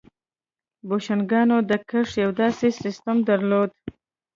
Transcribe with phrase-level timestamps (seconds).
[0.87, 3.71] بوشنګانو د کښت یو داسې سیستم درلود